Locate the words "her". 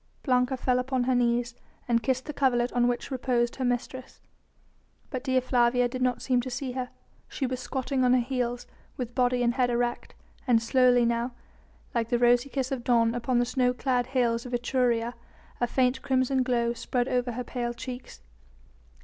1.03-1.13, 3.57-3.63, 6.71-6.89, 8.15-8.19, 17.33-17.43